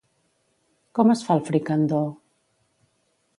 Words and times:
Com 0.99 1.13
es 1.15 1.21
fa 1.27 1.35
el 1.41 1.43
fricandó? 1.51 2.01